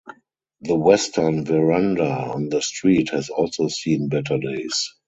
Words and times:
The 0.61 0.73
western 0.73 1.45
veranda 1.45 2.09
on 2.33 2.49
the 2.49 2.63
street 2.63 3.09
has 3.11 3.29
also 3.29 3.67
seen 3.67 4.09
better 4.09 4.39
days. 4.39 4.95